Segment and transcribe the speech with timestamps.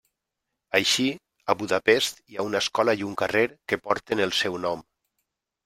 [0.79, 1.05] Així,
[1.53, 4.85] a Budapest hi ha una escola i un carrer que porten el seu nom.